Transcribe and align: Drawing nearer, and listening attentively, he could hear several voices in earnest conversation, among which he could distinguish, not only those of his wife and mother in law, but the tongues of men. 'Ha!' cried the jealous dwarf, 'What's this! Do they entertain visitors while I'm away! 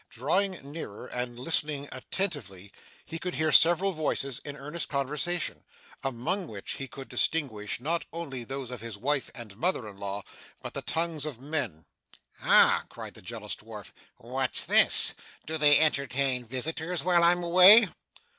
Drawing 0.09 0.53
nearer, 0.71 1.05
and 1.05 1.37
listening 1.37 1.87
attentively, 1.91 2.73
he 3.05 3.19
could 3.19 3.35
hear 3.35 3.51
several 3.51 3.91
voices 3.91 4.39
in 4.39 4.55
earnest 4.57 4.89
conversation, 4.89 5.63
among 6.03 6.47
which 6.47 6.71
he 6.73 6.87
could 6.87 7.07
distinguish, 7.07 7.79
not 7.79 8.05
only 8.11 8.43
those 8.43 8.71
of 8.71 8.81
his 8.81 8.97
wife 8.97 9.29
and 9.35 9.55
mother 9.55 9.87
in 9.87 9.97
law, 9.99 10.23
but 10.59 10.73
the 10.73 10.81
tongues 10.81 11.23
of 11.27 11.39
men. 11.39 11.85
'Ha!' 12.39 12.81
cried 12.89 13.13
the 13.13 13.21
jealous 13.21 13.55
dwarf, 13.55 13.91
'What's 14.17 14.63
this! 14.63 15.13
Do 15.45 15.59
they 15.59 15.77
entertain 15.77 16.45
visitors 16.45 17.03
while 17.03 17.23
I'm 17.23 17.43
away! 17.43 17.87